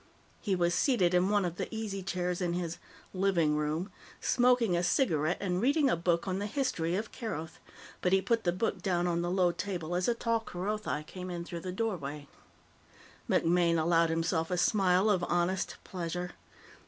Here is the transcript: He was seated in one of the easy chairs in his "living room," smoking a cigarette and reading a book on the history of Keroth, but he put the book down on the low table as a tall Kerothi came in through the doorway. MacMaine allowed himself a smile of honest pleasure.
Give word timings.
He 0.39 0.55
was 0.55 0.73
seated 0.73 1.13
in 1.13 1.29
one 1.29 1.45
of 1.45 1.57
the 1.57 1.67
easy 1.69 2.01
chairs 2.01 2.41
in 2.41 2.53
his 2.53 2.79
"living 3.13 3.55
room," 3.55 3.91
smoking 4.19 4.75
a 4.75 4.81
cigarette 4.81 5.37
and 5.39 5.61
reading 5.61 5.91
a 5.91 5.95
book 5.95 6.27
on 6.27 6.39
the 6.39 6.47
history 6.47 6.95
of 6.95 7.11
Keroth, 7.11 7.59
but 8.01 8.11
he 8.11 8.19
put 8.19 8.43
the 8.43 8.51
book 8.51 8.81
down 8.81 9.05
on 9.05 9.21
the 9.21 9.29
low 9.29 9.51
table 9.51 9.93
as 9.93 10.07
a 10.07 10.15
tall 10.15 10.39
Kerothi 10.39 11.03
came 11.03 11.29
in 11.29 11.43
through 11.45 11.59
the 11.59 11.71
doorway. 11.71 12.27
MacMaine 13.29 13.77
allowed 13.77 14.09
himself 14.09 14.49
a 14.49 14.57
smile 14.57 15.07
of 15.07 15.23
honest 15.25 15.77
pleasure. 15.83 16.31